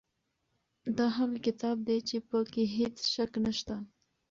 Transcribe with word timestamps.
دا 0.97 1.07
هغه 1.17 1.37
کتاب 1.47 1.77
دی 1.87 1.97
چې 2.09 2.17
په 2.29 2.37
کې 2.51 2.63
هیڅ 2.77 2.95
شک 3.13 3.31
نشته. 3.45 3.75